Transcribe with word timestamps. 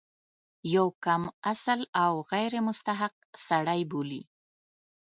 یو 0.75 0.87
کم 1.05 1.23
اصل 1.51 1.79
او 2.03 2.13
غیر 2.31 2.53
مستحق 2.67 3.13
سړی 3.47 3.81
بولي. 3.91 4.21